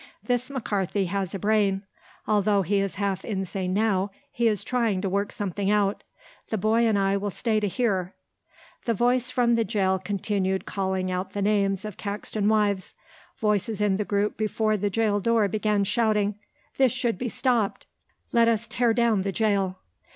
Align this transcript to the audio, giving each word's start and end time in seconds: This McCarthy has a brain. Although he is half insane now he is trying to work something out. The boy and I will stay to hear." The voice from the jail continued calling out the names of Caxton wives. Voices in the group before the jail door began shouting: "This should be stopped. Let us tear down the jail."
This 0.23 0.49
McCarthy 0.49 1.05
has 1.05 1.35
a 1.35 1.37
brain. 1.37 1.83
Although 2.27 2.63
he 2.63 2.79
is 2.79 2.95
half 2.95 3.23
insane 3.23 3.71
now 3.75 4.09
he 4.31 4.47
is 4.47 4.63
trying 4.63 4.99
to 5.01 5.09
work 5.09 5.31
something 5.31 5.69
out. 5.69 6.01
The 6.49 6.57
boy 6.57 6.87
and 6.87 6.97
I 6.97 7.17
will 7.17 7.29
stay 7.29 7.59
to 7.59 7.67
hear." 7.67 8.15
The 8.85 8.95
voice 8.95 9.29
from 9.29 9.53
the 9.53 9.63
jail 9.63 9.99
continued 9.99 10.65
calling 10.65 11.11
out 11.11 11.33
the 11.33 11.41
names 11.43 11.85
of 11.85 11.97
Caxton 11.97 12.49
wives. 12.49 12.95
Voices 13.37 13.79
in 13.79 13.97
the 13.97 14.03
group 14.03 14.37
before 14.37 14.75
the 14.75 14.89
jail 14.89 15.19
door 15.19 15.47
began 15.47 15.83
shouting: 15.83 16.33
"This 16.79 16.91
should 16.91 17.19
be 17.19 17.29
stopped. 17.29 17.85
Let 18.31 18.47
us 18.47 18.67
tear 18.67 18.95
down 18.95 19.21
the 19.21 19.31
jail." 19.31 19.77